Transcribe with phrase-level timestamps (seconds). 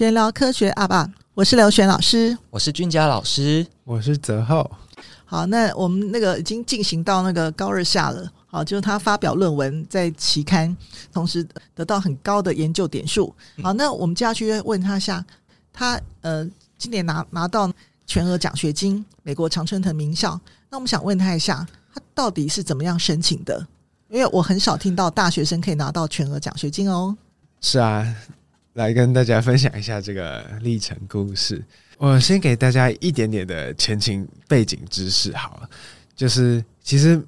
[0.00, 4.78] 玄聊科学阿爸，我是刘璇老师，我是俊佳老师，我是泽浩。
[5.26, 10.74] 好，那我们那个已经进行到那个高二下了，好，就是他发表论文在期刊，
[11.12, 13.30] 同时得到很高的研究点数。
[13.62, 15.22] 好，那我们接下去问他一下，
[15.70, 16.48] 他呃
[16.78, 17.70] 今年拿拿到
[18.06, 20.40] 全额奖学金，美国常春藤名校。
[20.70, 23.66] 那我们想问他一下，他到底是怎么样申请的？
[24.08, 27.14] 因为我很少听到大学生可以拿到全额奖学金哦。
[27.60, 28.16] 是啊。
[28.80, 31.62] 来跟大家分享一下这个历程故事。
[31.98, 35.68] 我先给大家一点点的前情背景知识好了，
[36.16, 37.20] 就是其实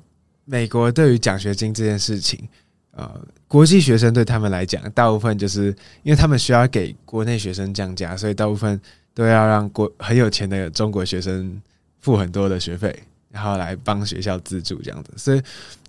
[0.46, 2.48] 美国对于奖学金这件事情，
[2.92, 5.66] 呃，国际学生对他们来讲，大部分就是
[6.02, 8.80] 因为他们需要给国内学生降价，所以大部分
[9.12, 11.60] 都要让国很有钱的中国学生
[12.00, 12.98] 付很多的学费，
[13.30, 15.12] 然后来帮学校资助这样子。
[15.18, 15.42] 所以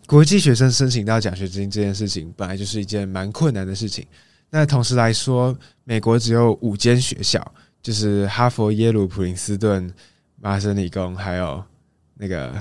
[0.06, 4.06] 国际学生申请到奖学金这件事情，本来就是一件蛮困难的事情。
[4.56, 7.44] 那同时来说，美国只有五间学校，
[7.82, 9.92] 就是哈佛、耶鲁、普林斯顿、
[10.40, 11.64] 麻省理工，还有
[12.14, 12.54] 那个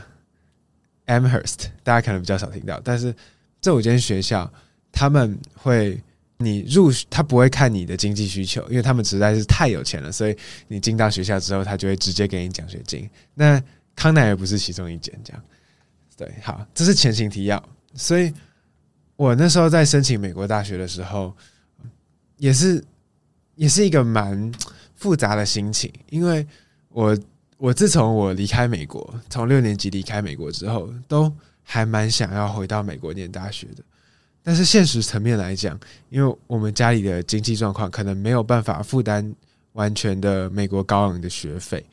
[1.04, 2.80] Amherst，大家可能比较少听到。
[2.82, 3.14] 但是
[3.60, 4.50] 这五间学校，
[4.90, 6.02] 他们会
[6.38, 10.34] 你入，他不会看你的经济需求，因为他们实在是太有钱了，所以
[10.68, 13.06] 你进到学校之后，他就会直接给你奖学金。
[13.34, 13.62] 那
[13.94, 15.42] 康奈尔不是其中一间，这样。
[16.16, 17.62] 对，好，这是前情提要。
[17.92, 18.32] 所以
[19.14, 21.36] 我那时候在申请美国大学的时候。
[22.42, 22.82] 也是，
[23.54, 24.52] 也是一个蛮
[24.96, 26.44] 复杂的心情，因为
[26.88, 27.16] 我
[27.56, 31.32] 我自从我离开美国，从六年级离开美国之后，都
[31.62, 33.84] 还蛮想要回到美国念大学的。
[34.42, 39.32] 但是现实层面来讲，因为我们家里的经济状况可能没有办法负担
[39.74, 41.86] 完全的美国高昂的学费，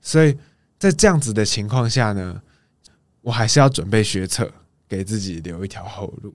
[0.00, 0.34] 所以
[0.78, 2.40] 在这样子的情况下呢，
[3.20, 4.50] 我还是要准备学测，
[4.88, 6.32] 给自己留一条后路。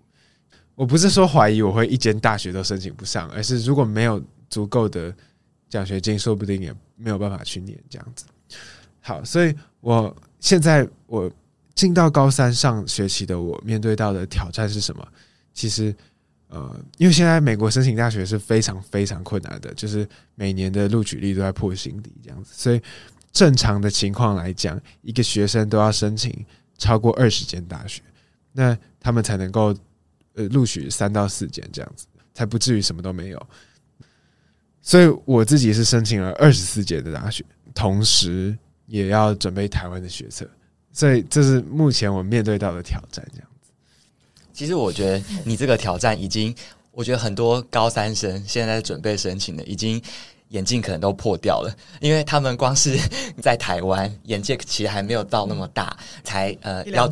[0.77, 5.11] 我不是说怀疑我会一间大学都申请不上，而是如果没有足够的
[5.67, 8.25] 奖学金，说不定也没有办法去念这样子。
[9.01, 11.31] 好，所以我现在我
[11.73, 15.07] 进到高三上学期的我面对到的挑战是什么？
[15.51, 15.95] 其实，
[16.47, 22.53] 呃，因为现在美国申请大学是非常非常困难的，就是每年的录取率都在破新低这样子。
[22.55, 22.79] 所以
[23.31, 26.45] 正常的情况来讲，一个学生都要申请
[26.77, 28.03] 超过二十间大学，
[28.51, 29.75] 那他们才能够。
[30.37, 33.47] 呃，录取三到四间这样子，才不至于什么都没有。
[34.81, 37.43] 所以我自己是申请了二十四间的大学，
[37.73, 40.47] 同时也要准备台湾的学测，
[40.93, 43.27] 所以这是目前我面对到的挑战。
[43.33, 43.71] 这样子，
[44.53, 46.55] 其实我觉得你这个挑战已经，
[46.91, 50.01] 我觉得很多高三生现在准备申请的，已经
[50.49, 52.97] 眼镜可能都破掉了，因为他们光是
[53.41, 57.09] 在台湾眼界其实还没有到那么大，才呃要。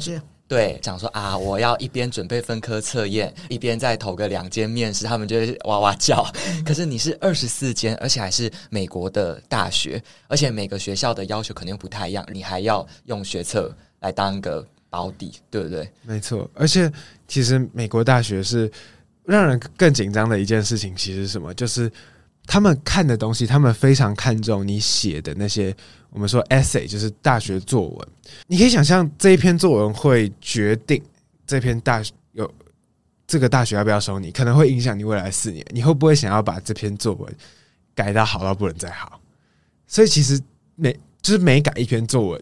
[0.47, 6.23] 对，讲说啊，我要一边准备分科测验，一边再投个两间面试，他们就会哇哇叫。
[6.63, 15.89] 可是你是二十四间，而且还是美国的大学，而且每个学校的要求肯定不太一样，你还要用学测来当个保底，对不对？
[16.03, 16.91] 没错，而且
[17.27, 18.71] 其实美国大学是
[19.23, 21.51] 让人更紧张的一件事情，其实是什么？
[21.55, 21.91] 就是
[22.45, 25.75] 他们看的东西，他们非常看重你写的那些。
[26.11, 28.07] 我们说 essay 就是大学作文，
[28.47, 31.03] 你可以想象这一篇作文会决定
[31.45, 32.01] 这篇大
[32.31, 32.49] 有
[33.27, 37.35] 这个大学要不要收你，可能会影响你未来四年，你会不会想要把这篇作文
[37.93, 39.19] 改到好到不能再好？
[39.87, 40.39] 所以其实
[40.75, 42.41] 每就是每改一篇作文，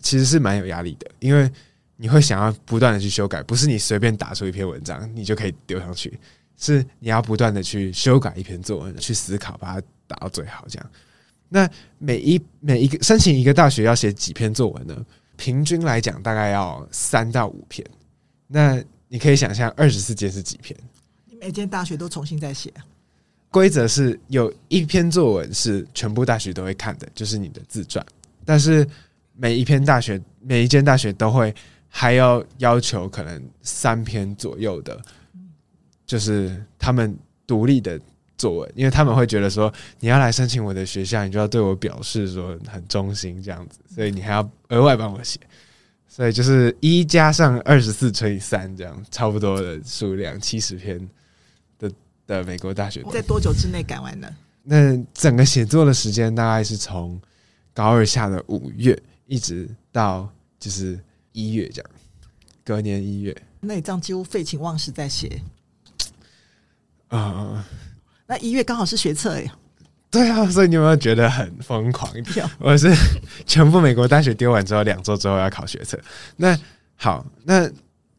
[0.00, 1.50] 其实是蛮有压力的，因为
[1.96, 6.16] 你会想要不断的去修改，不是你随便打出一篇文章你就可以丢上去，
[6.58, 10.90] 是你要不断的去修改一篇作文，去思考把它打到最好这样。
[11.48, 15.06] 那每一每一个申请一个大学要写几篇作文呢？
[15.36, 17.86] 平均来讲大概要三到五篇。
[18.48, 20.78] 那你可以想象二十四间是几篇？
[21.26, 22.72] 你每间大学都重新再写。
[23.50, 28.04] 规则是有一篇作文是全部大学都会看的，就是你的自传。
[28.44, 28.86] 但是
[29.34, 31.54] 每一篇大学每一间大学都会
[31.88, 35.00] 还要要求可能三篇左右的，
[36.08, 38.00] 就是他们独立的。
[38.40, 45.40] 作文，因为他们会觉得说，你要来申请我的学校，你就要对我表示说很忠心这样子，所以你还要额外帮我写，
[46.06, 51.10] 所以就是一加上二十四乘以三这样，差不多的数量七十篇
[51.80, 51.90] 的
[52.28, 54.32] 的美国大学，在多久之内改完呢？
[54.62, 57.20] 那整个写作的时间大概是从
[57.74, 58.96] 高二下的五月
[59.26, 60.96] 一直到就是
[61.32, 61.90] 一月这样，
[62.64, 63.36] 隔年一月。
[63.58, 65.42] 那你这样几乎废寝忘食在写
[67.08, 67.18] 啊？
[67.18, 67.64] 呃
[68.30, 69.50] 那一月刚好是学测哎，
[70.10, 72.12] 对啊，所以你有没有觉得很疯狂？
[72.58, 72.92] 我是
[73.46, 75.98] 全部美国大学丢完之后，两周之后要考学测。
[76.36, 76.54] 那
[76.94, 77.66] 好，那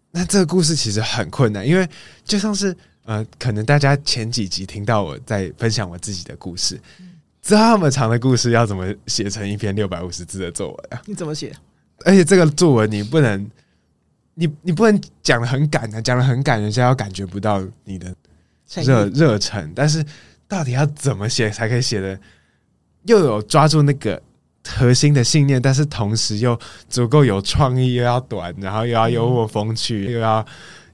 [0.09, 1.87] 那这个故事其实很困难，因为
[2.23, 2.75] 就像是
[3.05, 6.81] 呃，可能大家前几集听到我在分享我自己的故事，
[7.43, 10.99] 这么长的故事要怎么写成一篇六百五十字的作文啊？
[11.05, 11.55] 你怎么写？
[12.03, 13.47] 而且这个作文你不能，
[14.33, 18.11] 你你不能讲的很赶的，讲的很赶，人家要感觉不到你的
[18.75, 19.71] 热热忱。
[19.75, 20.05] 但是
[20.47, 22.19] 到底要怎么写才可以写的
[23.03, 24.21] 又有抓住那个
[24.67, 30.45] 核心的信念，但是同时又足够有创意，又要短，然后又要幽默风趣，又要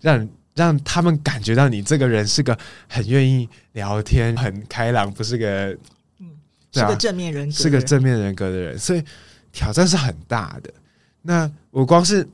[0.01, 2.57] 让让他们感觉到你这个人是个
[2.87, 5.77] 很愿意聊天、很开朗，不是个
[6.19, 6.31] 嗯，
[6.71, 9.03] 是个正面人格，是个正面人格的人，所以
[9.51, 10.73] 挑战是很大的。
[11.23, 12.25] 那我光是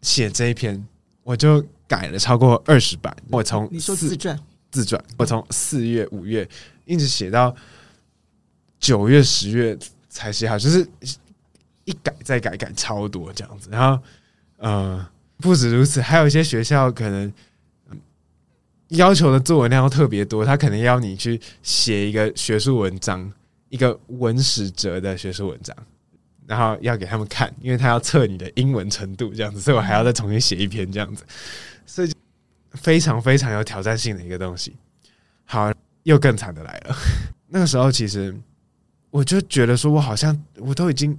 [0.00, 0.82] 写这一篇，
[1.24, 3.14] 我就改了超过二十版。
[3.30, 4.38] 我从你说自传，
[4.70, 6.48] 自传，我从四月、五月
[6.84, 7.54] 一直写到
[8.78, 9.78] 九月、十月
[10.08, 10.86] 才写好，就是
[11.84, 13.68] 一改再改，改超多这样子。
[13.70, 14.02] 然后，
[14.58, 17.32] 呃，不止如此，还有一些学校可能
[18.88, 23.32] 要求的作文量特别多，他可能要你去写一个学术文章，
[23.68, 25.76] 一个文史哲的学术文章。
[26.46, 31.22] 然后要给他们看，因为他要测你的英文程度，这样子，所以我还要再重新写一篇这样子，
[32.80, 34.74] 非常非常有挑战性的一个东西。
[35.44, 35.72] 好，
[36.04, 36.96] 又更惨的来了。
[37.48, 38.34] 那个时候，其实
[39.10, 41.18] 我就觉得说，我好像我都已经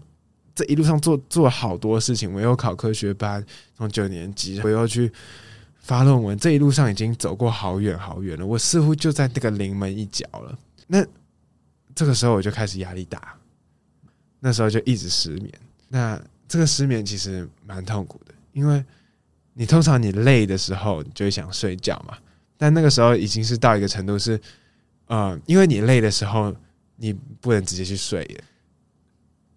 [0.56, 3.46] 这一路上做做了好多事情，我又考科学班，
[3.76, 5.12] 从九年级我又去
[5.80, 10.58] 发论文，这一路上已经走过好远好远了，我似乎就在那个临门一脚了。
[10.88, 11.06] 那
[11.96, 13.36] 这个时候，我就开始压力大。
[14.42, 15.52] 那时候就一直失眠，
[15.90, 16.18] 那
[16.48, 18.82] 这个失眠其实蛮痛苦的，因为
[19.60, 22.18] 你通常你累的时候，你就会想睡觉嘛。
[22.56, 24.40] 但那个时候已经是到一个程度是，
[25.08, 26.56] 呃，因为你累的时候，
[26.96, 27.12] 你
[27.42, 28.26] 不能直接去睡，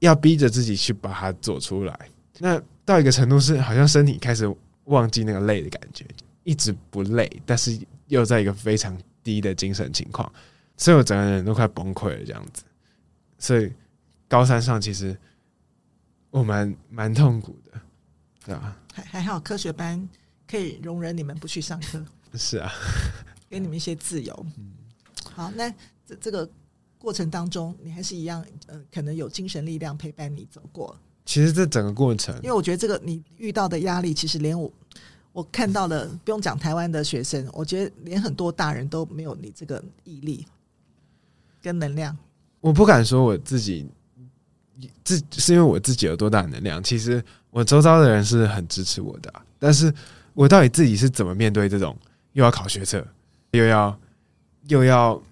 [0.01, 1.97] 要逼着自己去把它做出来。
[2.39, 4.53] 那到一个程度是，好像身体开始
[4.87, 6.05] 忘记那个累的感觉，
[6.43, 7.79] 一直不累，但是
[8.09, 10.31] 又在一个非常低的精神情况，
[10.77, 12.65] 所以我整个人都快崩溃了，这样子，
[13.39, 13.73] 所以。
[14.29, 15.15] 高三上其实
[16.31, 17.79] 我蛮蛮痛苦的，
[18.47, 18.75] 对吧？
[18.93, 20.09] 还还好，科学班
[20.47, 22.05] 可以容忍你们不去上课。
[22.35, 22.71] 是啊，
[23.49, 24.47] 给你们一些自由。
[24.59, 24.73] 嗯，
[25.35, 25.69] 好，那
[26.07, 26.49] 这这个
[26.99, 30.95] 过程当中，你还是一样，呃，可能有精神力量陪伴你走过。
[31.25, 34.71] 其实这整个过程，因为我觉得这个你遇到的压力，其实连我
[35.33, 40.47] 我看到的，不用讲台湾的学生，我觉得连很多大人都没有你这个毅力
[41.63, 42.17] 跟能量。
[42.61, 43.89] 我不敢说我自己。
[45.05, 46.83] 自是因为我自己有多大能量？
[46.83, 47.23] 其实
[47.53, 49.93] 我周遭的人是很支持我的，但是
[50.33, 51.95] 我到底自己是怎么面对这种
[52.33, 53.07] 又要考学测，
[53.51, 54.01] 又要
[54.69, 55.23] 又要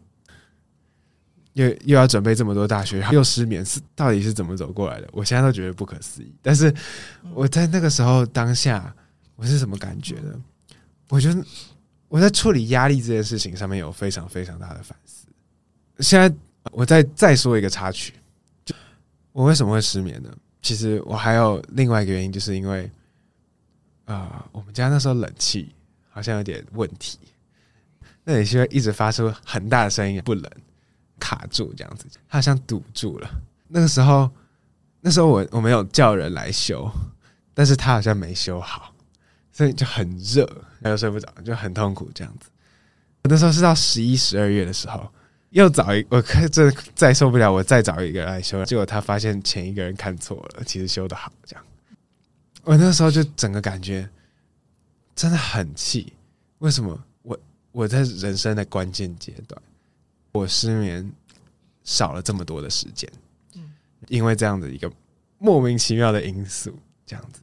[1.54, 5.08] 又又要准备这么多大学，又失眠，是到底是怎么走过来的？
[5.12, 6.30] 我现在都觉得不可思议。
[6.42, 6.72] 但是
[7.32, 8.94] 我在那个时候当下，
[9.34, 10.34] 我是什么感觉呢？
[11.08, 11.42] 我觉得
[12.08, 15.26] 我在处理压力这件事情上面有非常非常大的反思。
[16.00, 16.30] 现在
[16.70, 18.12] 我再再说一个插曲。
[18.62, 18.74] 就
[19.32, 20.30] 我为什么会失眠呢？
[20.62, 22.90] 其实我还有另外一个原因，就是因为
[24.04, 25.74] 啊、我们家那时候冷气
[26.10, 27.18] 好像有点问题，
[28.24, 30.50] 那冷气会一直发出很大的声音，不冷，
[31.18, 33.30] 卡住这样子，它好像堵住了。
[33.68, 34.30] 那个时候，
[35.00, 36.90] 那时候我我没有叫人来修，
[37.54, 38.94] 但是他好像没修好，
[39.52, 40.44] 所以就很热，
[40.80, 42.50] 然后睡不着，就很痛苦这样子。
[43.22, 45.10] 那时候是到十一、十二月的时候。
[45.50, 48.64] 又找一，我看这再受不了，我再找一个来修。
[48.64, 51.32] 结果他发现前一个人看错了，其实修得好。
[51.44, 51.64] 这样，
[52.62, 54.08] 我那时候就整个感觉
[55.14, 56.12] 真的很气。
[56.58, 57.38] 为什么我
[57.72, 59.60] 我在人生的关键阶段，
[60.32, 61.10] 我失眠
[61.82, 63.10] 少了这么多的时间？
[64.06, 64.90] 因为这样的一个
[65.38, 67.40] 莫名其妙的因素，这样子，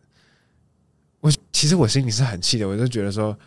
[1.19, 2.67] 我其实我心里是很气的。
[2.67, 3.37] 我就觉得说。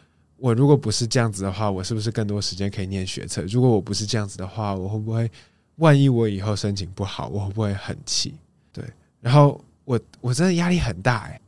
[0.40, 3.42] 我如果不是这样子的话，我是不是更多时间可以念学测？
[3.42, 5.30] 如果我不是这样子的话，我会不会
[5.76, 8.34] 万一我以后申请不好，我会不会很气？
[8.72, 8.82] 对，
[9.20, 11.40] 然后我我真的压力很大哎。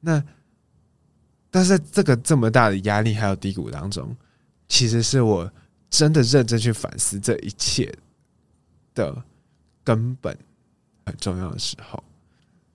[0.00, 0.20] 那
[1.52, 4.12] 但是这个这么大的压力还有低谷当中，
[4.66, 5.48] 其实是我
[5.88, 7.94] 真的认真去反思这一切
[8.92, 9.16] 的
[9.84, 10.36] 根本
[11.06, 12.02] 很重要的时候。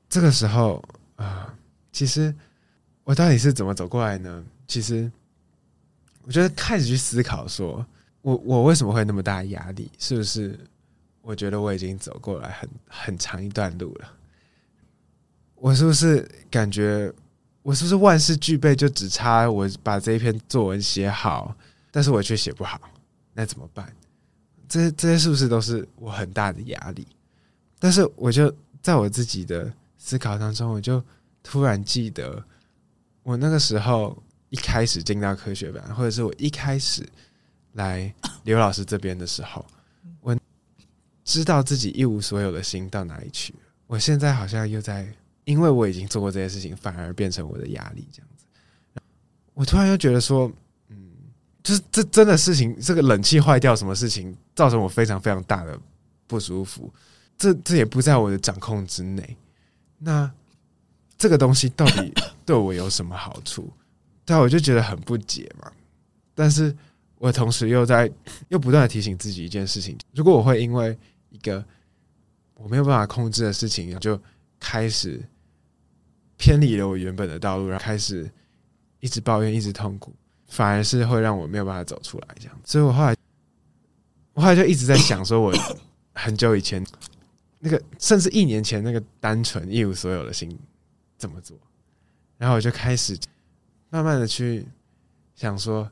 [0.08, 0.82] 这个时候
[1.18, 1.54] 啊，
[1.92, 2.34] 其实
[3.04, 4.42] 我到底是怎么走过来呢？
[4.66, 5.12] 其实。
[6.28, 7.86] 我觉得开始去思考，说
[8.22, 9.90] 我我为什么会那么大压力？
[9.98, 10.60] 是不是
[11.22, 14.12] 我觉得我已经走过来很很长一段路了？
[15.56, 17.10] 我是不是感觉
[17.64, 21.56] 我是不是万事俱备，就只差我把这一篇作文写好，
[21.92, 22.78] 但是我却写不好，
[23.34, 23.90] 那怎么办？
[24.68, 27.08] 这这些是不是都是我很大的压力？
[27.80, 31.02] 但是我就在我自己的思考当中，我就
[31.42, 32.44] 突然记得
[33.24, 34.22] 我那个时候。
[34.50, 37.08] 一开始进到科学班，或者是我一开始
[37.74, 38.14] 来
[38.44, 39.66] 刘老师这边的时候，
[40.22, 40.36] 我
[41.24, 43.60] 知道自己一无所有的心到哪里去了。
[43.88, 45.08] 我现在好像又在，
[45.44, 48.46] 因为我已经做过这些事情，反而变成我的压力这样子。
[49.54, 50.52] 我突然又觉得说，
[50.90, 51.12] 嗯，
[51.64, 55.78] 就是这真的事情，这个冷气坏掉，什么事情造成我非常非常大的
[56.28, 56.94] 不舒服，
[57.38, 59.36] 这这也不在我的掌控之内。
[59.98, 60.32] 那
[61.18, 62.14] 这个东西到底
[62.46, 63.70] 对我有什么好处？
[64.28, 65.72] 对啊，我就觉得很不解嘛。
[66.36, 66.76] 但是
[67.18, 68.12] 我同时又在
[68.50, 70.96] 又不断的提醒自己一件事情：如果我会因为
[71.30, 71.64] 一个
[72.56, 74.20] 我没有办法控制的事情，就
[74.60, 75.24] 开始
[76.36, 78.30] 偏离了我原本的道路，然后开始
[79.00, 80.14] 一直抱怨、一直痛苦，
[80.48, 82.28] 反而是会让我没有办法走出来。
[82.38, 83.16] 这样，所以我后来，
[84.34, 85.54] 我后来就一直在想，说我
[86.14, 86.86] 很久以前
[87.60, 90.54] 那个，甚至一年前那个单纯一无所有的心
[91.18, 91.58] 怎么做？
[92.38, 93.18] 然后我就开始。
[93.90, 94.66] 慢慢的去
[95.36, 95.90] 想说，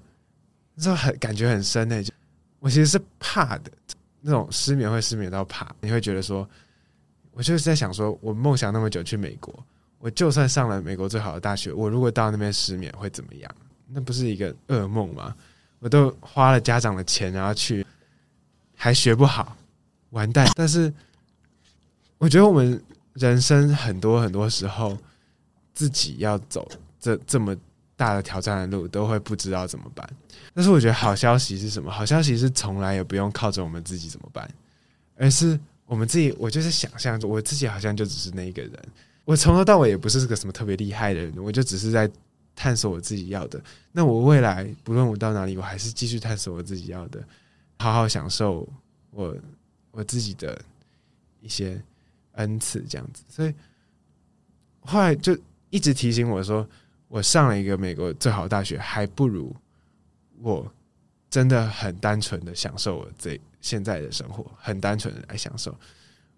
[0.74, 2.14] 那时候很感觉很深的，就
[2.60, 3.72] 我其实是怕的，
[4.20, 5.74] 那种失眠会失眠到怕。
[5.80, 6.48] 你会觉得说，
[7.32, 9.54] 我就是在想说，我梦想那么久去美国，
[10.00, 13.56] 我就算上了美国最好的大学，我如果到那边失眠会怎么样？
[13.88, 15.34] 那不是一个噩梦吗？
[15.80, 17.86] 我都花了家长的钱，然后去
[18.76, 19.56] 还学不好，
[20.10, 20.48] 完蛋。
[20.56, 20.92] 但是
[22.18, 22.84] 我觉得我们
[23.14, 24.98] 人生很多很多时候
[25.74, 27.56] 自己要走这这么。
[27.98, 30.06] 大的挑战的路都会不知道怎么办，
[30.54, 31.90] 但是我觉得好消息是什么？
[31.90, 34.50] 好消息是从来也不用靠着我们自己怎么办，
[35.16, 36.36] 而是我们自己。
[36.38, 38.72] 我就是想象着我自己好像就只是那一个人，
[39.24, 42.10] 我从头到尾也不是个什么特别厉害的人，我就只是在
[42.54, 43.64] 探索我自己要的。
[43.94, 47.24] 那我未来不论我到哪里，我还是继续探索我自己要的，
[47.80, 48.68] 好好享受
[49.12, 49.34] 我
[49.92, 50.62] 我自己的
[51.40, 51.82] 一些
[52.34, 53.24] 恩赐，这样子。
[53.30, 53.54] 所以
[54.82, 55.38] 后来就
[55.70, 56.68] 一直提醒我说。
[57.08, 59.56] 我上了一个美国最好的大学，还不如
[60.40, 60.70] 我
[61.30, 65.78] 真的很单纯的享受我这现在的生活，很单纯的来享受。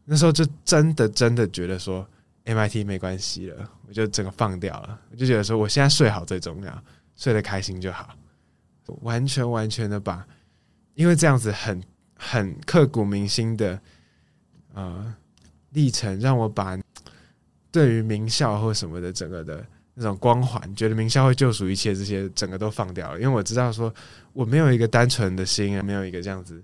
[0.03, 2.07] 那时候就真的真的觉得说
[2.45, 4.99] ，MIT 没关系了，我就整个放掉了。
[5.11, 6.83] 我就觉得说，我现在睡好最重要，
[7.15, 8.15] 睡得开心就好。
[9.01, 10.25] 完全完全的把，
[10.95, 11.83] 因为这样子很
[12.15, 13.79] 很刻骨铭心的
[14.73, 15.13] 呃
[15.71, 16.77] 历程，让我把
[17.71, 19.65] 对于名校或什么的整个的。
[19.99, 23.19] 那种光环，觉得名校会救赎一切，这些整个都放掉了。
[23.19, 23.91] 因为我知道，说
[24.31, 26.63] 我没有一个单纯的心，没有一个这样子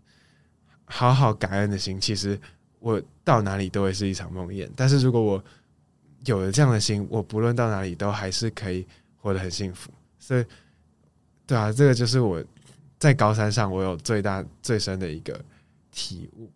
[0.85, 2.39] 好好感恩的心，其实
[2.77, 4.69] 我到哪里都会是一场梦魇。
[4.75, 5.43] 但是如果我
[6.25, 8.85] 有了这样的心，我不论到哪里都还是可以
[9.17, 9.89] 活得很幸福。
[10.19, 10.45] 所以，
[11.47, 12.43] 对啊，这个就是我
[12.99, 15.43] 在高三上我有最大最深的一个
[15.89, 16.51] 体悟。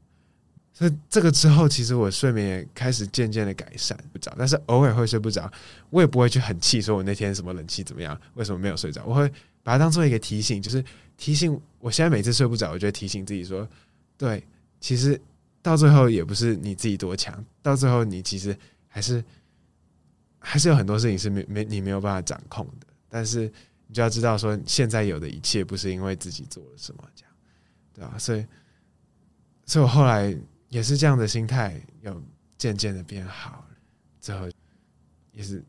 [0.78, 5.52] 所以这个之后，其实我睡眠也开始渐渐的改善，不着，但是偶尔会睡不着，
[5.90, 9.04] 我也不会去很气，说我那天什么冷气怎么样，为什么没有睡着？
[9.04, 9.28] 我会
[9.64, 10.86] 把它当做一个提醒，就是
[11.18, 13.68] 提醒我现在每次睡不着，我就提醒自己说，
[14.20, 14.44] 对，
[14.80, 15.20] 其实
[15.64, 18.56] 到最后也不是你自己多强，到最后你其实
[18.88, 19.26] 还是
[20.38, 23.52] 还是有很多事情是没没你没有办法掌控的，但是
[23.88, 27.34] 你就要知道说，现在有的一切不是因为自己做了什么，这样，
[27.96, 28.16] 对吧？
[28.20, 28.46] 所以，
[29.66, 30.38] 所以我后来。
[30.70, 32.22] 也是这样的心态，有
[32.58, 33.66] 渐渐的变好，
[34.20, 34.50] 之后
[35.32, 35.64] 也是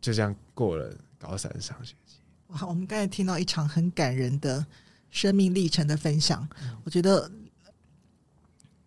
[0.00, 2.18] 就这样过了高三上学期。
[2.48, 4.64] 哇，我们刚才听到一场很感人的
[5.10, 6.48] 生命历程的分享，
[6.84, 7.30] 我觉得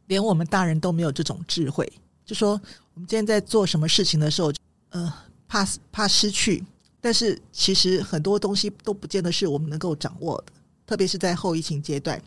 [0.07, 1.91] 连我们大人都没有这种智慧。
[2.25, 2.51] 就说
[2.93, 4.53] 我们今天在做什么事情的时候，
[4.91, 5.13] 呃，
[5.47, 6.63] 怕怕失去，
[7.01, 10.53] 但是其实很多东西都不见得是我们能够掌握的，
[10.85, 12.21] 特别是在后疫情阶段。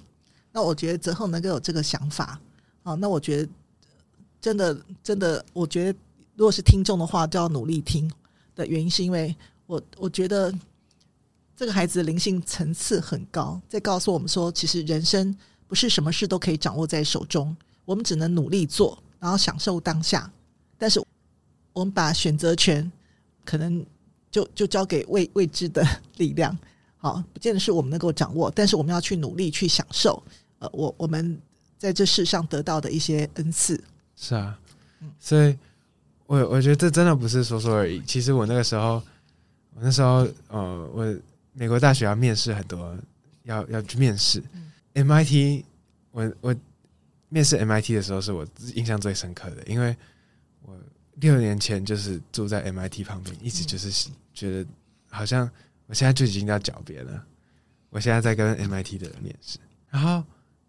[0.51, 2.39] 那我觉得泽厚能够有这个想法。
[2.85, 3.49] 好，那我觉得
[4.41, 5.99] 真的真的，我觉得
[6.35, 8.11] 如果是听众的话，就要努力听
[8.57, 9.35] 的原因，是因为
[9.67, 10.53] 我我觉得
[11.57, 15.33] 这个孩子的灵性层次很高，在告诉我们说，其实人生
[15.69, 20.29] 不是什么事都可以掌握在手中，我们只能努力做，然后享受当下。
[20.77, 21.01] 但是
[21.73, 22.91] 我们把选择权
[23.45, 23.87] 可能
[24.29, 25.87] 就就交给未未知的
[26.17, 26.59] 力量，
[26.97, 30.21] 好，不见得是我们能够掌握，但是我们要去努力去享受。
[30.59, 31.41] 呃，我我们。
[31.83, 33.83] 在这世上得到的一些恩赐，
[34.15, 34.57] 是啊，
[35.19, 35.59] 所以
[36.27, 38.01] 我我觉得这真的不是说说而已。
[38.03, 39.03] 其实我那个时候，
[39.75, 41.13] 我那时候呃，我
[41.53, 42.97] 美国大学要面试很多，
[43.43, 44.41] 要要去面试。
[44.53, 44.71] 嗯、
[45.05, 45.65] MIT，
[46.13, 46.55] 我我
[47.31, 48.47] 面试 MIT 的时候是我
[48.77, 49.97] 印象最深刻的，因为
[50.61, 50.79] 我
[51.17, 54.65] 六年前就是住在 MIT 旁边，一直就是觉得
[55.11, 55.51] 好像
[55.89, 57.27] 我现在就已经要狡辩了。
[57.91, 59.59] 我现在在跟 MIT 的人面试，
[59.91, 60.23] 然后。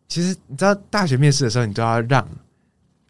[0.07, 2.27] 其实你知道，大学面试的时候，你都要让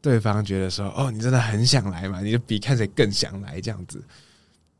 [0.01, 4.03] 对方觉得说：“哦，你真的很想来嘛？”你就比看谁更想来这样子。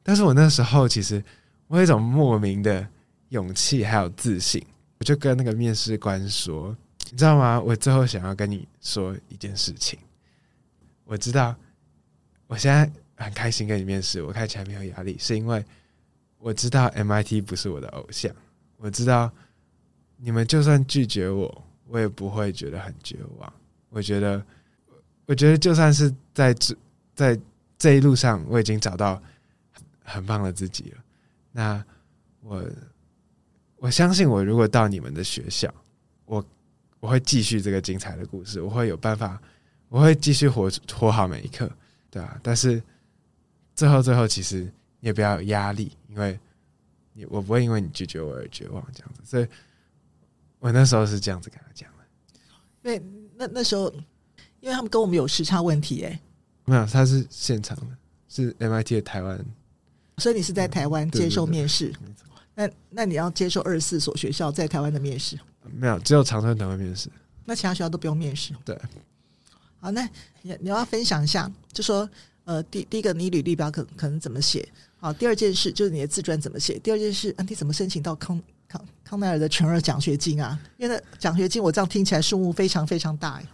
[0.01, 1.23] 但是我那时候其实
[1.67, 2.85] 我有一种莫名的
[3.29, 4.65] 勇气还有自信，
[4.99, 6.75] 我就跟那个面试官说
[7.11, 7.59] ：“你知道吗？
[7.59, 9.97] 我最后想要跟你说一件事情。
[11.05, 11.55] 我知道
[12.47, 15.63] 我现在很开心跟你面试，我看起来没有压力，是因为
[16.37, 18.31] 我知道 MIT 不是我的偶像。
[18.77, 19.31] 我知道
[20.17, 21.63] 你们就算拒绝我，
[21.93, 23.53] 我也不会觉得很绝望。
[23.91, 24.43] 我觉得，
[25.27, 26.75] 我觉得就算是在这
[27.13, 27.39] 在
[27.77, 29.21] 这一路上，我已经找到
[30.03, 30.97] 很棒的自己了。
[31.51, 31.85] 那
[32.41, 32.65] 我。”
[33.83, 35.69] 我相信，我如果到你们的学校，
[36.23, 36.45] 我
[37.01, 39.37] 我会继续这个精彩的故事，我会有办法，
[39.89, 41.69] 我会继续活活好每一刻，
[42.09, 42.39] 对啊。
[42.41, 42.81] 但是
[43.75, 44.61] 最后最后，其实
[45.01, 46.39] 你也不要有压力，因为
[47.11, 49.21] 你我不会因为你拒绝我而绝望，这样子。
[49.25, 49.45] 所以
[50.63, 52.05] 我那时候是这样子跟他讲的。
[52.83, 53.03] 因为
[53.35, 53.93] 那那时候，
[54.61, 56.17] 因为他们跟我们有时差问题，哎，
[56.63, 57.87] 没有，他是现场的，
[58.29, 59.45] 是 MIT 的台湾，
[60.19, 61.93] 所以你是在台湾接受面试。
[62.01, 62.15] 嗯
[62.55, 65.39] 那那你要接受二十四所学校在台湾的面试？
[65.73, 67.09] 没有，只有长春台湾面试。
[67.45, 68.53] 那其他学校都不用面试？
[68.63, 68.79] 对。
[69.79, 70.07] 好，那
[70.43, 72.07] 你你要分享一下，就说
[72.43, 74.69] 呃，第第一个你履历表可可能怎么写？
[74.97, 76.77] 好，第二件事就是你的自传怎么写？
[76.77, 78.39] 第二件事，啊，你怎么申请到康
[78.73, 80.59] 康康奈尔的全额奖学金啊？
[80.77, 83.45] 因为那奖学金我这样听起来数目非常非常大，欸，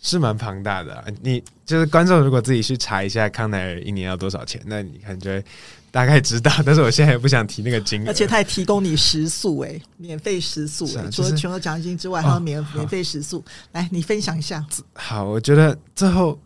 [0.00, 1.04] 是蛮庞大的，啊。
[1.20, 5.44] 你就是观众，如果自己去查一下康奈尔一年要多少钱，那你看就会。
[5.90, 8.08] 大概知道，但是我现在也不想提那个金额。
[8.08, 13.44] 而且他还提供你食宿，哎，免费食宿，哎，除了全额奖学金之外，还有免免费食宿。
[13.72, 14.64] 来，你分享一下。
[14.94, 16.40] 好，我觉得最后，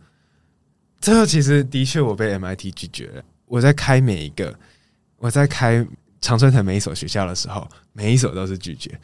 [0.99, 3.23] 最后其实的确我被 MIT 拒绝了。
[3.45, 4.53] 我在开每一个，
[5.17, 5.87] 我在开
[6.21, 8.99] 常春藤每一所学校的时候，每一所都是拒绝，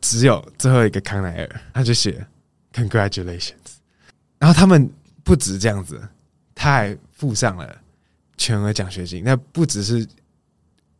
[0.00, 2.26] 只有最后一个康奈尔，他就写
[2.72, 3.52] Congratulations。
[4.38, 4.90] 然后他们
[5.24, 6.00] 不止这样子，
[6.54, 7.82] 他还附上了。
[8.38, 10.06] 全额奖学金，那不只是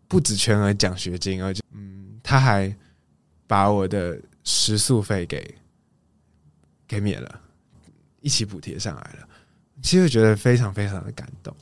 [0.08, 2.74] 不止全额奖学金，而且，嗯，他还
[3.46, 5.54] 把我的食宿费给
[6.88, 7.40] 给免了，
[8.22, 9.28] 一起补贴上来了。
[9.82, 11.54] 其实觉得非常非常的感动，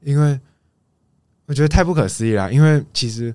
[0.00, 0.38] 因为
[1.46, 2.52] 我觉得太不可思议了。
[2.52, 3.34] 因为其实，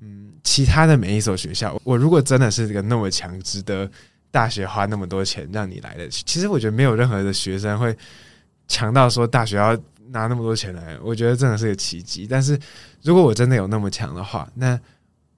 [0.00, 3.90] 嗯，其他的每一所学校，我如果真的是一个那么强，值得
[4.30, 7.96] 大学花那么多钱让你来的，其实我觉得没有任何的学生会
[8.66, 9.78] 强到说大学要。
[10.12, 12.26] 拿那么多钱来，我觉得真的是个奇迹。
[12.28, 12.58] 但是
[13.00, 14.76] 如果我真的有那么强的话，那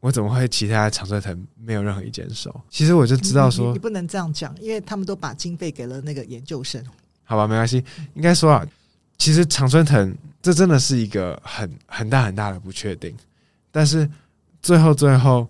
[0.01, 2.51] 我怎么会其他常春藤没有任何一间收？
[2.71, 6.83] 其实我就知道说，你，你不能这样讲，因为他们都把经费给了那个研究生。
[7.23, 7.85] 好吧，没关系。
[8.15, 8.67] 应该说啊，
[9.23, 13.15] 其实常春藤这真的是一个很很大很大的不确定。
[13.71, 14.11] 但是
[14.61, 15.49] 最后最后，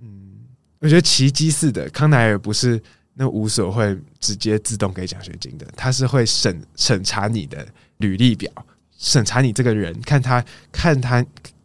[0.00, 0.38] 嗯，
[0.78, 2.80] 我觉得奇迹似的，康奈尔不是
[3.14, 7.66] 那五所会直接自动给奖学金的，他是会审审查你的。
[7.98, 8.50] 履历表
[8.98, 11.24] 审查你这个人，看他看他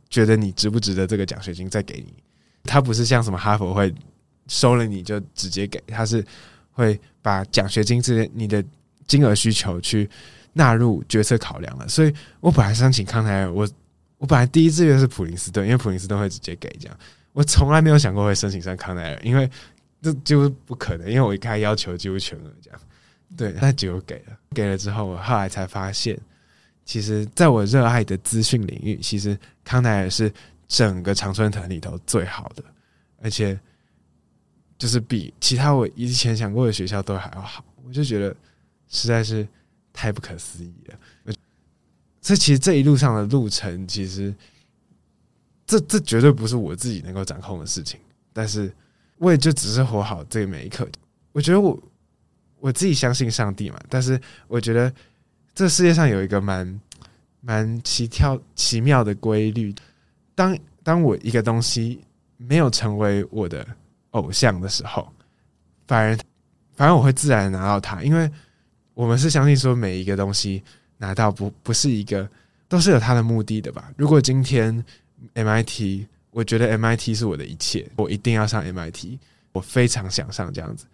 [0.10, 2.14] 觉得你值不值得这个奖学金，再给你。
[2.64, 3.94] 他不是像什么哈佛会
[4.48, 6.26] 收了你就直接给，他是
[6.72, 8.64] 会把奖学金这你的
[9.08, 10.10] 金额需求去
[10.58, 11.88] 纳入决策考量了。
[11.88, 13.70] 所以我本来申请康奈尔，我
[14.18, 16.98] 我本来第一志愿是普林斯顿，因为普林斯顿会直接给这样。
[17.32, 19.50] 我从来没有想过会申请上康奈尔，因为
[20.02, 22.80] 这几乎不可能，因为我一开要求几乎全额这样。
[23.36, 26.20] 对，那结果给了，给了之后，我后来才发现，
[26.84, 30.32] 其实在我热爱的资讯领域，其实康奈尔是
[30.68, 32.64] 整个常春藤里头最好的，
[33.22, 33.60] 而且
[34.78, 37.64] 就是比其他我以前想过的学校都还要好。
[37.86, 38.36] 我就觉得
[38.88, 39.48] 实在是
[39.98, 41.34] 太不可思议了。
[42.22, 44.34] 这其实这一路上的路程，其实
[45.66, 48.00] 这这绝对不是我自己能够掌控的事情，
[48.32, 48.72] 但是
[49.18, 50.88] 我也就只是活好这每一刻。
[51.32, 51.78] 我觉得我。
[52.60, 54.92] 我自己相信上帝嘛，但是我觉得
[55.54, 56.82] 这世界上有一个蛮
[57.40, 59.74] 蛮奇跳奇妙的规律。
[60.34, 62.02] 当当我一个东西
[62.36, 63.66] 没有成为我的
[64.10, 65.08] 偶像的时候，
[65.86, 66.18] 反而
[66.76, 68.30] 反而我会自然拿到它，因为
[68.98, 70.64] 我们是相信说每一个东西
[70.98, 72.28] 拿到不不是一个
[72.68, 73.92] 都是有它的目的的吧。
[73.96, 74.84] 如果今天
[75.36, 79.20] MIT，我觉得 MIT 是我的一切，我一定要上 MIT，
[79.52, 80.88] 我非常想上这样子。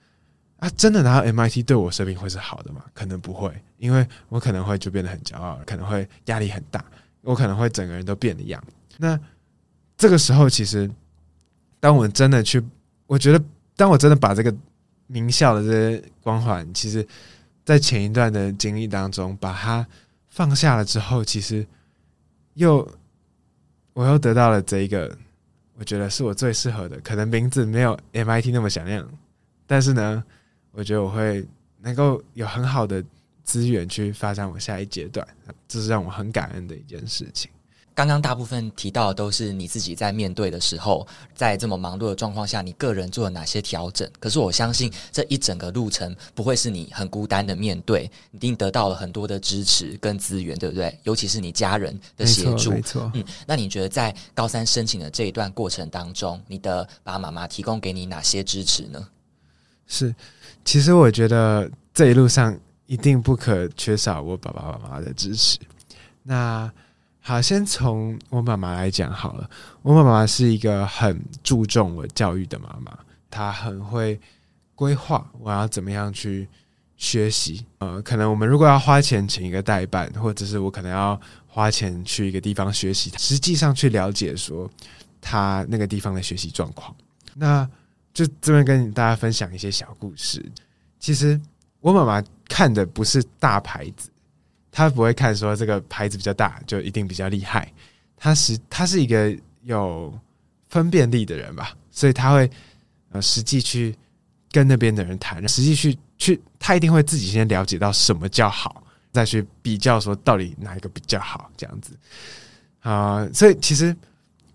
[0.57, 2.83] 啊、真的拿到 MIT 对我生命会是好的吗？
[2.93, 6.83] 可能不会，因为我可能会就变得很骄傲，可能会压力很大，
[7.21, 8.61] 我可能会整个人都变了样。
[8.97, 9.17] 那
[9.95, 10.91] 这个时候，其实
[11.79, 12.61] 当我真的去，
[13.07, 13.41] 我觉得
[13.77, 14.53] 当我真的把这个
[15.07, 17.05] 名校的这些光环，其实，
[17.65, 19.86] 在前一段的经历当中把它
[20.30, 21.65] 放下了之后，其实
[22.54, 22.88] 又
[23.93, 25.17] 我又得到了这一个，
[25.78, 29.08] 我觉得是我最适合的，可能名字没有 MIT 那么响亮，
[29.65, 30.23] 但是呢。
[30.76, 31.47] 我觉得我会
[31.82, 33.06] 能够有很好的
[33.43, 35.23] 资源去发展我下一阶段，
[35.67, 37.52] 这是让我很感恩的一件事情。
[37.95, 44.10] 刚刚大部分提到的都是你自己在面对的时候，在这么忙碌的状况下，你个人做了哪些调整？
[44.19, 50.97] 可是我相信这一整个路程不会是你很孤单的面对，一定得到了很多的支持跟资源，对不对？
[51.03, 52.71] 尤其是你家人的协助。
[52.71, 59.08] 没错，嗯，那你觉得在高三申请的这一段过程当中，你的爸爸妈妈提供给你哪些支持呢？
[59.86, 60.15] 是，
[60.65, 65.60] 其实我觉得这一路上一定不可缺少我爸爸妈妈的支持。
[66.23, 66.71] 那
[67.25, 69.49] 好，先从我妈妈来讲好了。
[69.81, 72.91] 我妈妈是一个很注重我教育的妈妈，
[73.31, 74.19] 她很会
[74.75, 76.45] 规划我要怎么样去
[76.97, 77.65] 学习。
[77.77, 84.69] 呃，可能我们如果要花钱请一个代办，或者是我可能要花钱去一个地方学习，实际上去了解说
[85.21, 86.93] 他那个地方的学习状况。
[87.33, 87.65] 那
[88.13, 90.45] 就这边跟大家分享一些小故事。
[90.99, 91.39] 其实
[91.79, 94.09] 我妈妈看的不是大牌子。
[94.75, 97.71] 他不会看说这个牌子比较大就一定比较厉害，
[98.17, 99.31] 他是他是一个
[99.62, 100.12] 有
[100.67, 102.49] 分辨力的人吧，所以他会
[103.12, 103.95] 呃实际去
[104.51, 111.95] 跟那边的人谈，实际去去，他一定会自己先了解到什么叫好，再去比较说到底哪一个比较好这样子
[112.81, 113.95] 啊、所以其实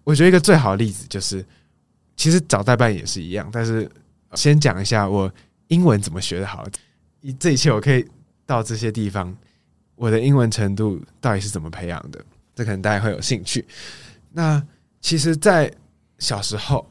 [0.02, 1.46] 我觉得一个最好的例子就是，
[2.16, 3.88] 其实找代办也是一样，但是
[4.34, 5.32] 先讲一下我
[5.68, 6.66] 英文怎么学的好，
[7.20, 8.04] 以这一切我可以
[8.44, 9.32] 到这些地方。
[9.98, 12.24] 我的英文程度到底是怎么培养的？
[12.54, 13.66] 这可能大家会有兴趣。
[14.30, 14.64] 那
[15.00, 15.72] 其实，在
[16.18, 16.88] 小时候，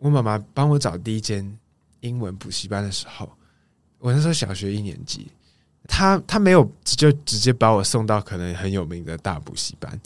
[0.00, 1.56] 我妈妈帮我找第一间
[2.00, 3.30] 英文补习班的时候，
[3.98, 5.28] 我那时候小学一年级，
[5.86, 10.00] 她她没有就直接把我送到可能很有名的大补习班，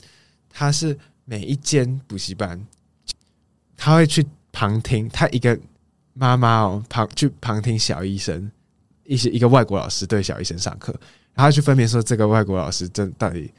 [0.49, 2.63] 她是每一间补习班，
[3.75, 5.59] 她会去旁听，她一个
[6.13, 8.51] 妈妈哦旁去旁听小医生，
[9.05, 10.95] 一些一个外国老师对小医生上课。
[11.37, 13.49] 他去分辨说，这个外国老师真到底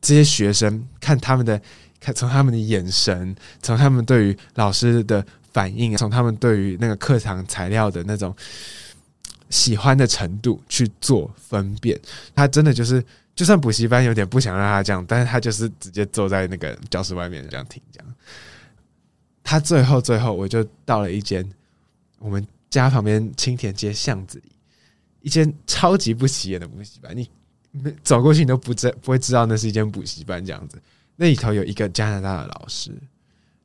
[0.00, 1.60] 这些学生看他们的，
[1.98, 8.32] 看从他们的眼神，从他们对于老师的反应，从他们对于那个课堂材料的那种
[9.50, 11.98] 喜欢的程度去做分辨。
[12.34, 13.02] 他真的就是，
[13.34, 18.14] 就算补习班有点不想让他这样，但是他就是直接坐在那个教室外面这样听这样。
[19.42, 21.48] 他最后最后，我就到了一间
[22.18, 24.52] 我们家旁边青田街巷子里。
[25.26, 27.28] 一间超级不起眼的补习班，你
[28.04, 30.80] 走过去你都不知不会知道那是一间补习班这样子。
[31.16, 32.92] 那里头有一个加拿大的老师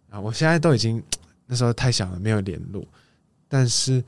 [0.10, 1.00] 啊，我现在都已经
[1.46, 2.84] 那时候太小了没有联络，
[3.48, 4.04] 但是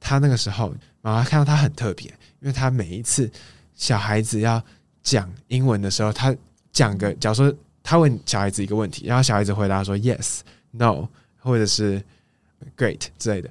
[0.00, 2.08] 他那个时候妈妈看到他很特别，
[2.40, 3.30] 因为他每一次
[3.76, 4.60] 小孩子要
[5.04, 6.34] 讲英文的时候，他
[6.72, 10.40] 讲个假如说他问小孩子一个问题，然后小孩子回答说 yes、
[10.72, 12.02] no 或者是
[12.76, 13.48] great 之类的。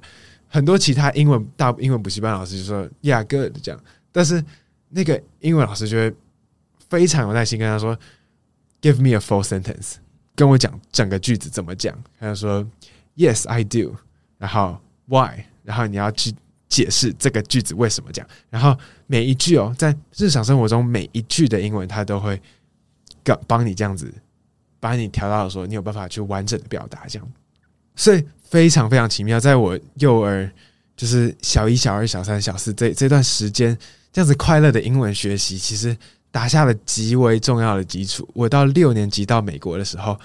[0.56, 3.78] 很多其他英文大英文补习班老师就说 “Yeah, good” 这样，
[4.10, 4.42] 但是
[4.88, 6.14] 那个英文老师就会
[6.88, 7.94] 非常有耐心跟他说
[8.80, 9.96] “Give me a full sentence”，
[10.34, 11.94] 跟我讲整个句子怎么讲。
[12.18, 12.66] 他就说
[13.18, 13.96] “Yes, I do”，
[14.38, 16.34] 然后 “Why”，然后你要去
[16.70, 18.26] 解释这个句子为什么讲。
[18.48, 18.74] 然后
[19.06, 22.40] 每一句哦，在日常生活中每一句的英文，他都会
[23.22, 24.10] 帮帮你这样子，
[24.80, 27.28] 把你调到说你有办法去完整的表达这样，
[27.96, 28.24] 所以。
[28.48, 30.48] 非常非常奇妙，在我幼儿
[30.96, 33.76] 就是小一、小二、小三、小四这这段时间，
[34.12, 35.94] 这样子快乐的英文学习，其实
[36.30, 38.26] 打下了极为重要的基础。
[38.34, 40.16] 我到六年级到美国的时候，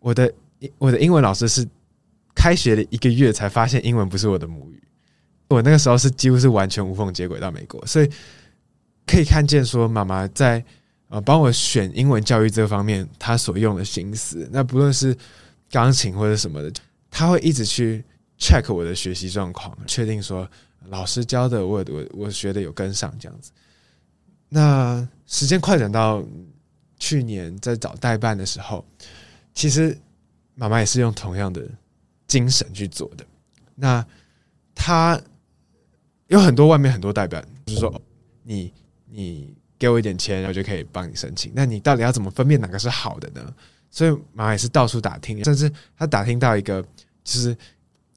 [0.00, 0.30] 我的
[0.76, 1.64] 我的英文老师是
[2.34, 4.82] 开学了一个月才发现英文不是我的母语。
[5.48, 8.10] 我那个时候是几乎是完全无缝接轨到美国，所以
[9.06, 10.62] 可以看见说妈妈在
[11.08, 15.16] 呃帮我选英文教育这方面，她所用的心思，那不论是
[15.70, 16.72] 钢琴或者什么的。
[17.10, 18.04] 他会一直去
[18.38, 20.46] check 我的学习状况，确定说
[20.88, 23.50] 老师教的我我我学的有跟上这样子。
[24.48, 26.22] 那时间快转到
[26.98, 28.84] 去年在找代办的时候，
[29.54, 29.96] 其实
[30.54, 31.66] 妈妈也是用同样的
[32.26, 33.24] 精神去做的。
[33.74, 34.04] 那
[34.74, 35.20] 他
[36.28, 38.02] 有很多外面很多代办，就是说
[38.42, 38.72] 你
[39.06, 41.50] 你给我一点钱，然后就可以帮你申请。
[41.54, 43.54] 那你到底要怎么分辨哪个是好的呢？
[43.90, 46.84] 所以马也是到处打听，甚至他打听到一个。
[47.28, 47.56] 就是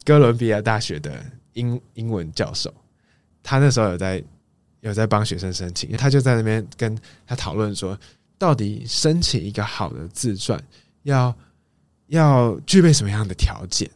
[0.06, 1.12] 哥伦比亚大学的
[1.54, 2.72] 英英文教授，
[3.42, 4.24] 他那时候有在
[4.82, 8.00] 有在帮学生申请，他就在那边跟他讨论说，
[8.38, 10.64] 到底申请一个好的自传
[11.02, 11.36] 要
[12.06, 13.90] 要具备什么样的条件，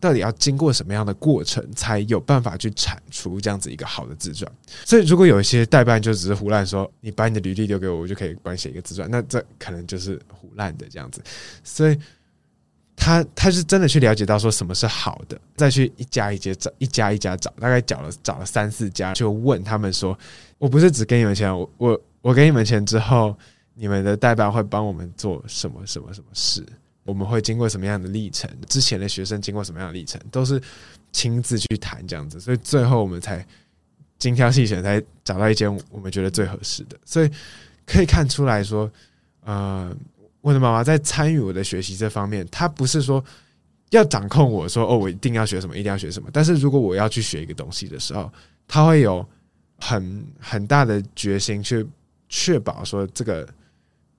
[0.00, 4.50] 到底要经过什么样的过程，才有办法去产出这样子一个好的自传。
[4.84, 11.22] 所以，如果有一些代办就只是胡乱说，你把你的履历丢给我，我就可以帮你写一个自传，那这可能就是胡乱的这样子。
[11.62, 11.96] 所以。
[13.02, 20.18] 他他是真的去了解到说什么是好的，再去一家一家找，一家一家找，大概找了找了三四家，就问他们说
[20.58, 23.34] ：“我不是只给你们钱，我我我给你们钱之后，
[23.72, 26.62] 你们的代办会帮我们做什么什么什么事，
[27.10, 30.62] 我们会经过什么样的历程，之前的学生经过什么样的历程，都是
[31.10, 33.44] 亲自去谈这样子，所以最后我们才
[34.18, 36.96] 精挑细选，才找到一间我们觉得最合适的。
[37.04, 37.30] 所以
[37.84, 38.88] 可以看出来说，
[39.44, 39.92] 呃，
[40.40, 43.22] 我的妈妈在参与我的学习这方面，她不是说。
[43.90, 46.28] 要掌控我说哦，我一定要学什么，一定要学什么。
[46.32, 48.32] 但是如果我要去学一个东西的时候，
[48.68, 49.28] 她会有
[49.78, 51.84] 很很大的决心去
[52.28, 53.44] 确保说这个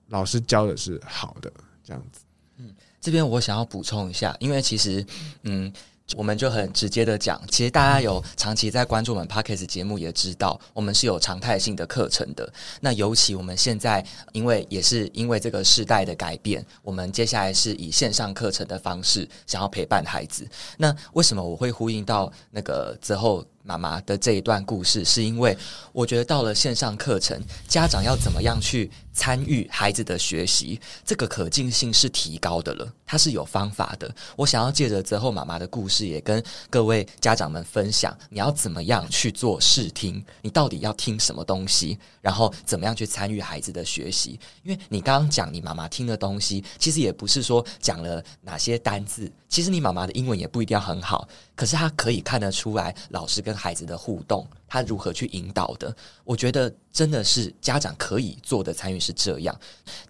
[0.08, 1.50] 老师教的是好的，
[1.82, 2.20] 这样子。
[2.62, 5.04] 嗯，这边我想要补充一下，因为其实
[5.42, 5.72] 嗯。
[6.14, 12.52] 我们就很直接的讲，其实大家有长期在关注我们 Podcast 节目，也知道我们是有常态性的课程的。
[12.80, 20.46] 那尤其我们现在，因为也是因为这个世代的改变，我们接下来是以线上课程的方式想要陪伴孩子。
[20.76, 23.42] 那为什么我会呼应到那个之后？
[23.62, 25.56] 妈妈的这一段故事，是因为
[25.92, 34.12] 我觉得到了线上课程，家长要怎么样去参与孩子的学习，这个可进性是提高的了，它是有方法的。
[34.36, 44.38] 我想要借着泽后妈妈的故事，也跟各位家长们分享，你要怎么样去做试听，你到底要听什么东西，然后怎么样去参与孩子的学习。
[44.62, 51.28] 因为你刚刚讲你妈妈听的东西，其实也不是说讲了哪些单字，其实你妈妈的英文也不一定要很好。
[51.54, 55.94] 可是她可以看得出来，老师跟孩子的互动，他如何去引导的？
[56.24, 59.54] 我觉得真的是家长可以做的参与是这样。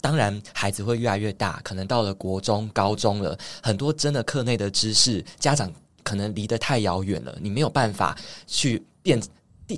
[0.01, 5.73] 当然，孩子会越来越大，可能到了国中、高中了，很多真的课内的知识，家长
[6.05, 9.21] 可能离得太遥远了，你没有办法去变。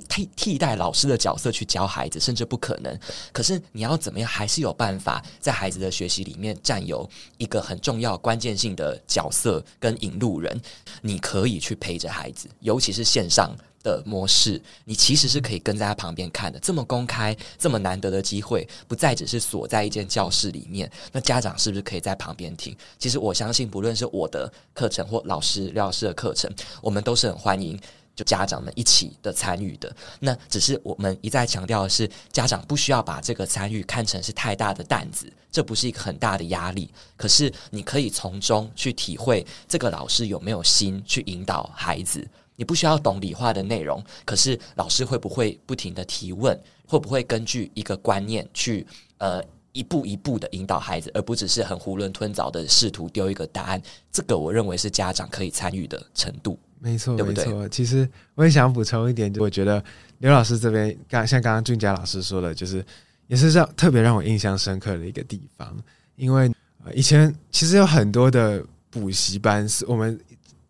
[0.01, 2.99] 替替代老师的角色去教孩子，甚至不可能。
[3.31, 10.61] 可是你要怎么样，还是有办法在孩子的学习里面占有一个很重要、关键性的角色跟引路人。
[11.01, 16.57] 你可以去陪着孩子，尤其是线上的模式，你其实是可以跟在他旁边看的。
[16.59, 22.75] 这么公开、这么难得的机会，不再只是锁在一间教室里面，那家长是不是可以在旁边听？
[22.97, 27.79] 其实我相信，不论是我的课程或老师廖老师的课程，我们都是很欢迎。
[28.15, 36.89] 就家长们一起的参与的，那只是我们一再强调的是，家长不需要把这个参与看成是太大的担子，这不是一个很大的压力。
[37.17, 42.25] 可是你可以从中去体会这个老师有没有心去引导孩子。
[42.57, 49.43] 你不需要懂理化的内容，可是老师会不会不停地提问，会不会根据一个观念去呃
[49.75, 53.81] 一步一步的引导孩子，而不只是很囫囵吞枣的试图丢一个答案。
[54.09, 56.57] 这个我认为是家长可以参与的程度。
[56.79, 57.67] 没错，没错。
[57.67, 59.83] 其实我也想补充一点，就我觉得
[60.19, 62.83] 刘老师这边刚像刚刚俊佳老师说的，就是
[63.27, 65.75] 也是让特别让我印象深刻的一个地方。
[66.15, 66.49] 因为
[66.93, 70.17] 以前其实有很多的补习班，是我们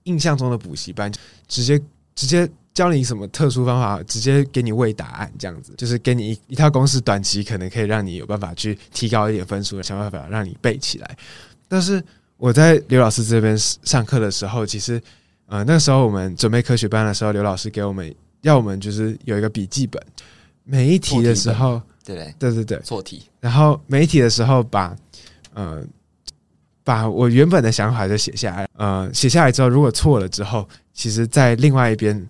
[0.04, 1.12] 印象中的补习班，
[1.48, 1.80] 直接
[2.16, 11.18] 直接教你什么特殊方法，直接给你喂答案，这样子，就是给你一一套公式，短期可能可以让你有办法去提高一点分数，想办法让你背起来。
[11.68, 12.04] 但是
[12.38, 15.02] 我在刘老师这边上课的时候，其实。
[15.48, 18.12] 呃，那时候我们准备科学班的时候，刘老师给我们
[18.42, 20.02] 要我们就是有一个笔记本，
[20.64, 23.22] 每一题的时候，对对对对对，错题。
[23.40, 24.98] 然后每一题的时候把，把
[25.54, 25.84] 呃
[26.84, 32.28] 把我原本的想法就写下来，呃，写下来之后，如果错了之后，其实在另外一边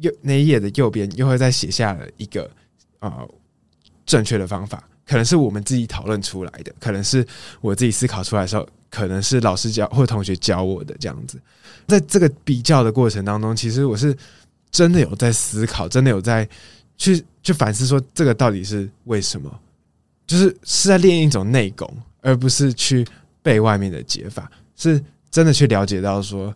[0.00, 2.50] 右那一页的右边又会再写下了一个
[3.00, 3.28] 呃
[4.06, 7.26] 正确的方法，可能是我们自己讨论出来的，可能是
[7.60, 8.66] 我自己思考出来的时候。
[8.90, 11.36] 可能是老师教或同学教我的这样子，
[11.88, 14.16] 在这个比较的过程当中，其实我是
[14.70, 16.48] 真的有在思考，真的有在
[16.96, 19.50] 去去反思，说这个到底是为什么？
[20.28, 23.04] 就是是在练一种内功，而不是去
[23.42, 26.54] 背外面的解法，是真的去了解到说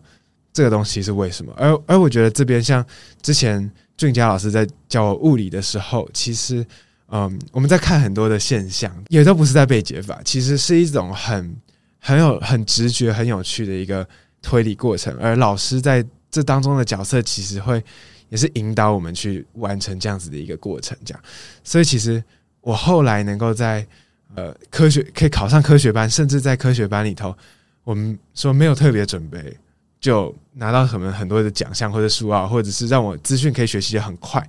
[0.59, 1.53] 这个东西是为什么。
[1.55, 2.85] 而而我觉得这边像
[3.21, 6.65] 之前俊佳老师在教我物理的时候，其实
[7.07, 11.55] 嗯，我们在看很多的现象，也都不是在背解法，其实是一种很。
[12.01, 14.07] 很有很直觉、很有趣的一个
[14.41, 17.83] 推理过程，而老师在这当中的角色，其实会
[18.29, 20.97] 也是引导我们去完成这样子的一个过程。
[21.03, 21.21] 这样，
[21.61, 22.23] 所以其实
[22.61, 23.85] 我后来能够在
[24.33, 27.35] 呃科学可以考上科学班，甚至在科学班里头，
[27.83, 29.57] 我们说没有特别准备
[29.99, 34.47] 就拿到什么很多的奖项或者书啊，或者是让我资讯可以学习得很快。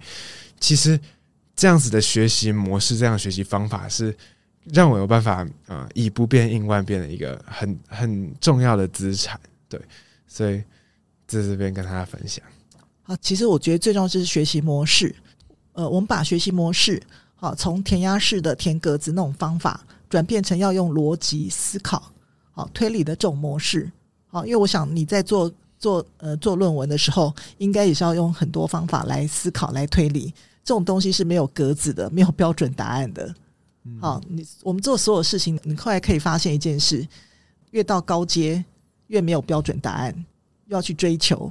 [0.58, 0.98] 其实
[1.54, 4.16] 这样子的学习模式，这样学习方法是。
[4.74, 9.80] 让我有办法啊、以不变应万变的一个很 很重要的资产，对，
[10.28, 10.58] 所以
[11.26, 12.44] 在这边跟大家分享。
[13.02, 15.16] 好，其实我觉得最重要就是学习模式。
[15.72, 17.02] 呃，我们把学习模式，
[17.36, 22.12] 好，从填鸭式的填格子那种方法，转变成要用逻辑思考，
[22.52, 23.90] 好，推理的这种模式。
[24.30, 30.32] 好，因为我想你在做做呃做论文的时候，应该也是要用很多方法来思考、来推理。
[30.62, 33.34] 这种东西是没有格子的，没有标准答案的。
[34.00, 37.06] 好，你我们做所有事情，你后来可以发现一件事：
[37.70, 38.62] 越到高阶，
[39.08, 40.14] 越没有标准答案，
[40.66, 41.50] 又要去追求。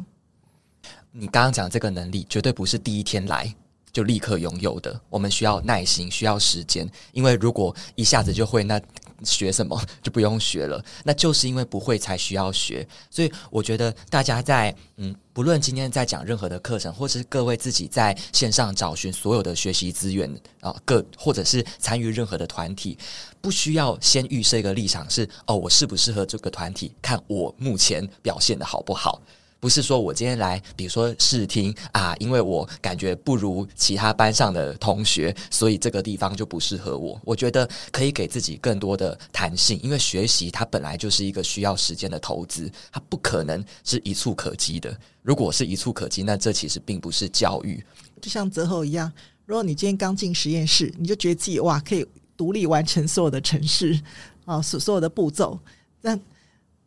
[1.11, 3.53] 你刚刚讲这个能力，绝对不是第一天来
[3.91, 4.99] 就立刻拥有的。
[5.09, 6.89] 我们需要耐心，需要时间。
[7.11, 8.81] 因为如果一下子就会，那
[9.23, 10.83] 学什么就不用学了。
[11.03, 12.87] 那就是因为不会才需要学。
[13.09, 22.97] 所以我觉得大家在嗯，不论今天在讲任何的课程，或是各位自己在线上找寻所有的学习资源啊，各或者是参与任何的团体，
[23.41, 26.93] 不需要先预设一个立场是哦，我适不适合这个团体？
[27.01, 29.21] 看我目前表现的好不好。
[29.59, 37.19] 不是说我今天来，比如说试听啊，因为我感觉不如其他班上的同学，所以这个地方就不适合我。
[37.25, 44.97] 我觉得可以给自己更多的弹性，因为学习它本来就是一个需要时间的投资，它不可能是一触可及的。
[45.23, 47.83] 如果是一触可及，那这其实并不是教育。
[48.21, 49.11] 就像泽厚一样，
[49.45, 52.05] 如果你今天刚进实验室，你就觉得自己哇可以
[52.37, 54.01] 独立完成所有的程式
[54.45, 55.59] 啊，所所有的步骤，
[55.99, 56.17] 那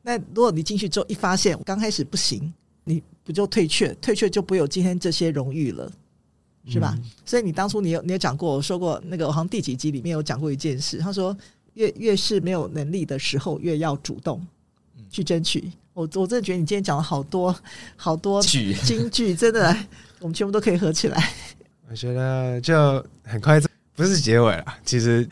[0.00, 2.50] 那如果你进去之后一发现刚开始不行。
[2.84, 3.94] 你不就退却？
[3.94, 5.90] 退却就不会有今天这些荣誉了，
[6.66, 6.94] 是吧？
[6.98, 11.36] 嗯、所以你当初你有你有讲过，我说过那个好像第几集里面有讲过一件事，他说
[11.74, 14.44] 越越是没有能力的时候，越要主动
[15.08, 15.70] 去争取。
[15.94, 17.54] 我我真的觉得你今天讲了好多
[17.96, 19.76] 好多金句， 真的，
[20.18, 21.32] 我们全部都可以合起来。
[21.88, 22.74] 我觉得就
[23.22, 23.60] 很快，
[23.94, 24.64] 不是结尾了。
[24.84, 25.28] 其实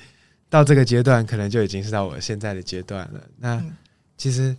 [0.48, 3.20] 到这个阶段，可能就已经是到我现在的阶段了。
[3.38, 3.60] 那
[4.16, 4.56] 其实。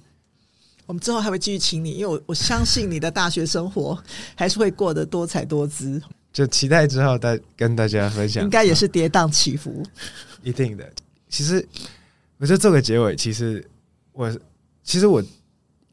[0.92, 3.98] 我们之后还会继续请你，因为我我相信你的大学生活
[4.36, 6.02] 还是会过得多彩多姿。
[6.34, 9.82] 就期待之后再跟大家分享，应该也是跌宕起伏，
[10.44, 10.92] 一定的。
[11.30, 11.66] 其实
[12.40, 13.66] 我觉得做个结尾，其实
[14.12, 14.30] 我
[14.84, 15.24] 其实我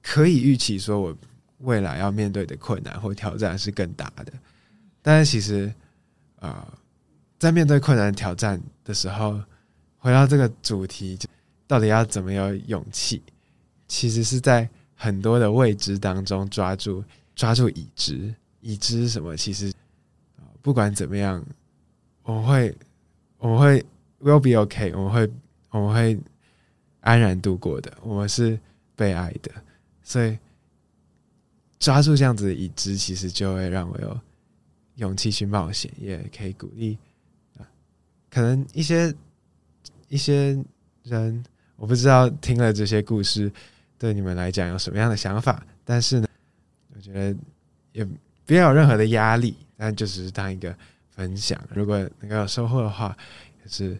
[0.02, 1.16] 可以预期说，我
[1.58, 4.32] 未来要面对的困难或挑战是更大的。
[5.00, 5.72] 但是其实
[6.40, 6.78] 啊、呃，
[7.38, 9.40] 在面对困难挑战的时候，
[9.98, 11.16] 回到这个主题，
[11.68, 13.22] 到底要怎么有勇气？
[13.86, 14.68] 其实是在。
[15.00, 17.04] 很多的未知当中抓住
[17.36, 19.36] 抓住已知，已知什么？
[19.36, 19.72] 其实
[20.60, 21.42] 不管怎么样，
[22.24, 22.76] 我们会
[23.38, 23.86] 我们会
[24.20, 25.30] will be okay，我们会
[25.70, 26.18] 我们会
[27.00, 27.96] 安然度过的。
[28.02, 28.58] 我们是
[28.96, 29.52] 被爱的，
[30.02, 30.36] 所以
[31.78, 34.20] 抓住这样子的已知，其实就会让我有
[34.96, 36.98] 勇气去冒险，也可以鼓励
[38.28, 39.14] 可能一些
[40.08, 40.58] 一些
[41.04, 41.44] 人，
[41.76, 43.50] 我不知道听了这些故事。
[43.98, 45.60] 对你们来讲有什么样的想法？
[45.84, 46.28] 但是呢，
[46.94, 47.36] 我觉得
[47.92, 48.06] 也
[48.46, 50.74] 不要有任何的压力，但就只是当一个
[51.10, 51.60] 分享。
[51.74, 53.16] 如果能够有收获的话，
[53.64, 53.98] 也是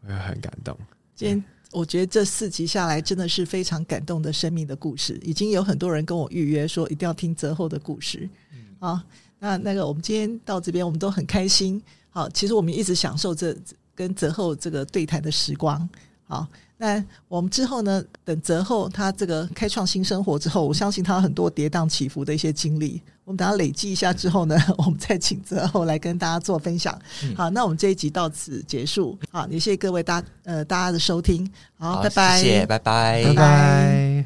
[0.00, 0.76] 我会很感动。
[1.14, 8.28] 今天我觉得这四集下来真的是非常感动的生命的故事，已经有很多人跟我预约说一定要听泽后的故事。
[8.52, 9.00] 嗯，好，
[9.38, 11.82] 那那个我们今天到这边，我们都很开心。
[12.10, 13.54] 好，其实我们一直享受这
[13.94, 15.86] 跟泽后这个对谈的时光。
[16.26, 16.46] 好。
[16.76, 18.02] 那我们之后呢？
[18.24, 23.00] 等泽后他这个开创新生活之后，我相信他有很多跌宕起伏的一些经历。
[23.24, 26.98] 我们等他累积一下之后呢， 我们再请泽后来跟大家做分享。
[27.22, 29.16] 嗯、好，那我们这一集到此结束。
[29.30, 31.48] 好，也谢谢各位大呃大家的收听。
[31.78, 34.24] 好，好拜拜，谢谢，拜拜，拜拜。